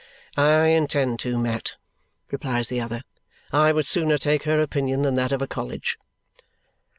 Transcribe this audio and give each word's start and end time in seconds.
"I 0.35 0.69
intend 0.69 1.19
to, 1.19 1.37
Mat," 1.37 1.75
replies 2.31 2.69
the 2.69 2.81
other. 2.81 3.03
"I 3.51 3.71
would 3.71 3.85
sooner 3.85 4.17
take 4.17 4.45
her 4.45 4.59
opinion 4.59 5.03
than 5.03 5.13
that 5.13 5.31
of 5.31 5.43
a 5.43 5.47
college." 5.47 5.99